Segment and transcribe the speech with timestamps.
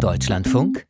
[0.00, 0.86] Deutschlandfunk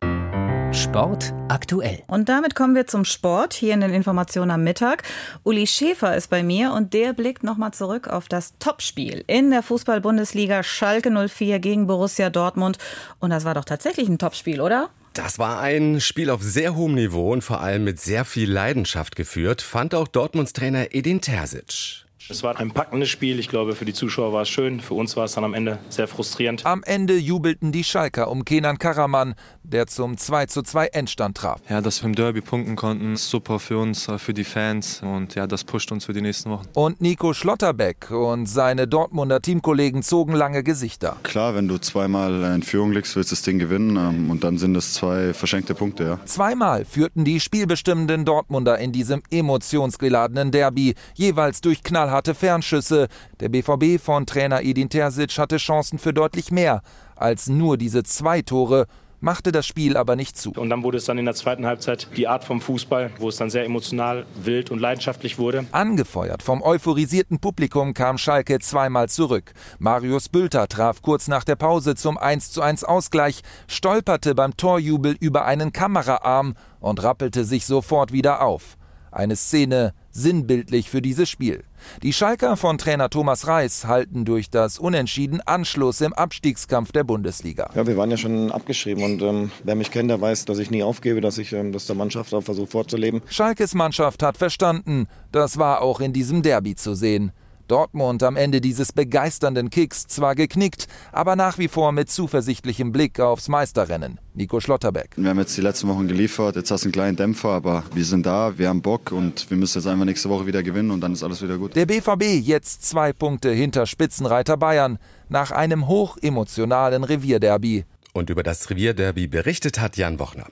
[0.72, 2.04] Sport aktuell.
[2.06, 5.02] Und damit kommen wir zum Sport hier in den Informationen am Mittag.
[5.42, 9.64] Uli Schäfer ist bei mir und der blickt nochmal zurück auf das Topspiel in der
[9.64, 12.78] Fußball-Bundesliga Schalke 04 gegen Borussia Dortmund.
[13.18, 14.90] Und das war doch tatsächlich ein Topspiel, oder?
[15.12, 19.16] Das war ein Spiel auf sehr hohem Niveau und vor allem mit sehr viel Leidenschaft
[19.16, 22.06] geführt, fand auch Dortmunds Trainer Edin Terzic.
[22.28, 23.38] Es war ein packendes Spiel.
[23.38, 24.80] Ich glaube, für die Zuschauer war es schön.
[24.80, 26.66] Für uns war es dann am Ende sehr frustrierend.
[26.66, 31.60] Am Ende jubelten die Schalker um Kenan Karaman, der zum 2:2 Endstand traf.
[31.68, 35.46] Ja, dass wir im Derby punkten konnten, super für uns, für die Fans und ja,
[35.46, 36.66] das pusht uns für die nächsten Wochen.
[36.74, 41.16] Und Nico Schlotterbeck und seine Dortmunder Teamkollegen zogen lange Gesichter.
[41.22, 44.58] Klar, wenn du zweimal in Führung liegst, willst du das Ding gewinnen ähm, und dann
[44.58, 46.20] sind es zwei verschenkte Punkte, ja.
[46.26, 53.06] Zweimal führten die spielbestimmenden Dortmunder in diesem emotionsgeladenen Derby, jeweils durch knallharte Fernschüsse.
[53.38, 56.82] Der BVB von Trainer Edin Terzic hatte Chancen für deutlich mehr
[57.14, 58.86] als nur diese zwei Tore
[59.20, 60.52] machte das Spiel aber nicht zu.
[60.52, 63.36] Und dann wurde es dann in der zweiten Halbzeit die Art vom Fußball, wo es
[63.36, 65.66] dann sehr emotional, wild und leidenschaftlich wurde.
[65.72, 69.52] Angefeuert vom euphorisierten Publikum kam Schalke zweimal zurück.
[69.78, 75.74] Marius Bülter traf kurz nach der Pause zum 1:1 Ausgleich, stolperte beim Torjubel über einen
[75.74, 78.78] Kameraarm und rappelte sich sofort wieder auf.
[79.10, 81.64] Eine Szene sinnbildlich für dieses Spiel.
[82.02, 87.70] Die Schalker von Trainer Thomas Reis halten durch das Unentschieden Anschluss im Abstiegskampf der Bundesliga.
[87.74, 90.70] Ja, wir waren ja schon abgeschrieben und ähm, wer mich kennt, der weiß, dass ich
[90.70, 93.22] nie aufgebe, dass ich ähm, das der Mannschaft auch versuche vorzuleben.
[93.28, 97.32] Schalkes Mannschaft hat verstanden, das war auch in diesem Derby zu sehen.
[97.70, 103.20] Dortmund am Ende dieses begeisternden Kicks zwar geknickt, aber nach wie vor mit zuversichtlichem Blick
[103.20, 104.18] aufs Meisterrennen.
[104.34, 105.10] Nico Schlotterbeck.
[105.16, 108.04] Wir haben jetzt die letzten Wochen geliefert, jetzt hast du einen kleinen Dämpfer, aber wir
[108.04, 111.00] sind da, wir haben Bock und wir müssen jetzt einfach nächste Woche wieder gewinnen und
[111.00, 111.76] dann ist alles wieder gut.
[111.76, 117.84] Der BVB jetzt zwei Punkte hinter Spitzenreiter Bayern nach einem hochemotionalen Revierderby.
[118.20, 120.44] Und über das Revierderby berichtet hat Jan Wochner.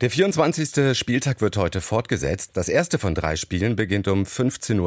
[0.00, 0.96] Der 24.
[0.98, 2.52] Spieltag wird heute fortgesetzt.
[2.54, 4.80] Das erste von drei Spielen beginnt um 15.30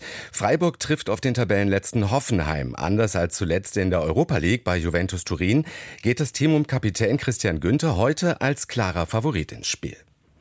[0.00, 0.06] Uhr.
[0.32, 2.74] Freiburg trifft auf den Tabellenletzten Hoffenheim.
[2.74, 5.64] Anders als zuletzt in der Europa League bei Juventus Turin
[6.02, 9.96] geht das Team um Kapitän Christian Günther heute als klarer Favorit ins Spiel.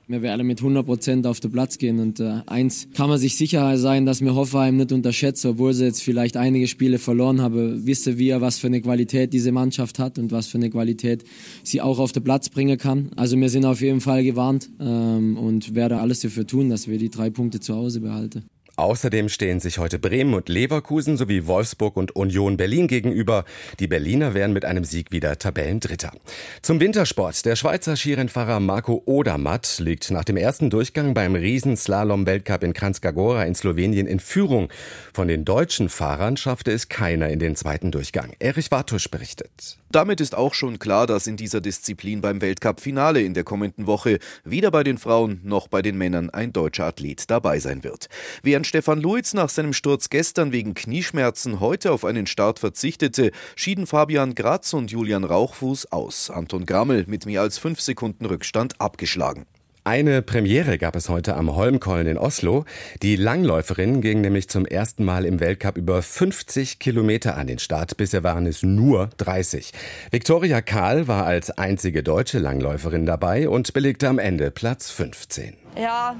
[0.09, 2.00] Wir werden mit 100 Prozent auf den Platz gehen.
[2.00, 5.86] Und äh, eins kann man sich sicher sein, dass mir Hoffenheim nicht unterschätzt, obwohl sie
[5.86, 7.86] jetzt vielleicht einige Spiele verloren haben.
[7.86, 11.25] Wisse wir, was für eine Qualität diese Mannschaft hat und was für eine Qualität
[11.64, 13.12] sie auch auf den Platz bringen kann.
[13.18, 16.97] Also wir sind auf jeden Fall gewarnt ähm, und werde alles dafür tun, dass wir
[16.97, 18.46] die drei Punkte zu Hause behalten.
[18.79, 23.44] Außerdem stehen sich heute Bremen und Leverkusen sowie Wolfsburg und Union Berlin gegenüber.
[23.81, 26.13] Die Berliner wären mit einem Sieg wieder Tabellendritter.
[26.62, 27.45] Zum Wintersport.
[27.45, 33.53] Der Schweizer Skirennfahrer Marco Odermatt liegt nach dem ersten Durchgang beim Riesenslalom-Weltcup in Kranjskagora in
[33.53, 34.69] Slowenien in Führung.
[35.13, 38.31] Von den deutschen Fahrern schaffte es keiner in den zweiten Durchgang.
[38.40, 39.78] Erich Wartusch berichtet.
[39.91, 44.19] Damit ist auch schon klar, dass in dieser Disziplin beim Weltcup-Finale in der kommenden Woche
[44.44, 48.07] weder bei den Frauen noch bei den Männern ein deutscher Athlet dabei sein wird.
[48.44, 53.88] Während Stefan Luiz nach seinem Sturz gestern wegen Knieschmerzen heute auf einen Start verzichtete, schieden
[53.88, 56.30] Fabian Gratz und Julian Rauchfuß aus.
[56.30, 59.47] Anton Grammel mit mehr als fünf Sekunden Rückstand abgeschlagen.
[59.85, 62.66] Eine Premiere gab es heute am Holmkollen in Oslo.
[63.01, 67.95] Die Langläuferinnen gingen nämlich zum ersten Mal im Weltcup über 50 Kilometer an den Start.
[67.95, 69.72] Bisher waren es nur 30.
[70.12, 75.56] Viktoria Kahl war als einzige deutsche Langläuferin dabei und belegte am Ende Platz 15.
[75.78, 76.16] Ja,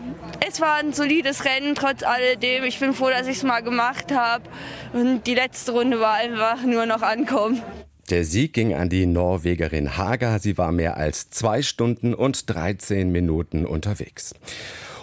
[0.48, 2.64] es war ein solides Rennen trotz alledem.
[2.64, 4.46] Ich bin froh, dass ich es mal gemacht habe.
[4.94, 7.62] Und die letzte Runde war einfach nur noch ankommen.
[8.10, 10.40] Der Sieg ging an die Norwegerin Haga.
[10.40, 14.34] Sie war mehr als zwei Stunden und 13 Minuten unterwegs.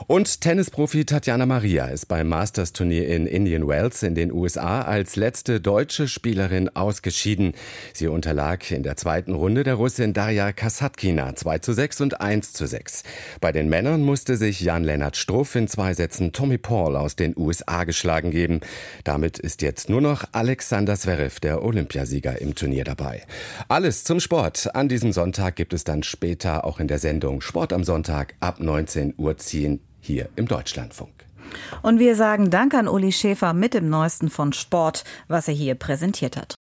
[0.07, 5.61] Und Tennisprofi Tatjana Maria ist beim Masters-Turnier in Indian Wells in den USA als letzte
[5.61, 7.55] deutsche Spielerin ausgeschieden.
[7.93, 12.53] Sie unterlag in der zweiten Runde der Russin Darja Kasatkina 2 zu 6 und 1
[12.53, 13.03] zu 6.
[13.41, 17.85] Bei den Männern musste sich Jan-Lennart Struff in zwei Sätzen Tommy Paul aus den USA
[17.85, 18.61] geschlagen geben.
[19.05, 23.23] Damit ist jetzt nur noch Alexander Zverev, der Olympiasieger, im Turnier dabei.
[23.69, 24.75] Alles zum Sport.
[24.75, 28.61] An diesem Sonntag gibt es dann später auch in der Sendung Sport am Sonntag ab
[28.61, 31.13] 19 Uhr ziehen hier im Deutschlandfunk.
[31.83, 35.75] Und wir sagen Dank an Uli Schäfer mit dem Neuesten von Sport, was er hier
[35.75, 36.57] präsentiert hat.